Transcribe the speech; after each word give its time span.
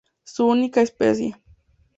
Su 0.23 0.47
única 0.47 0.81
especie. 0.81 1.37